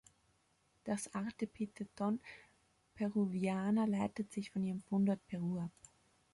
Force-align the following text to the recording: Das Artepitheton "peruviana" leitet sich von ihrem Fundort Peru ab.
Das 0.83 1.13
Artepitheton 1.13 2.19
"peruviana" 2.95 3.85
leitet 3.85 4.33
sich 4.33 4.49
von 4.49 4.63
ihrem 4.63 4.81
Fundort 4.81 5.19
Peru 5.27 5.59
ab. 5.59 5.69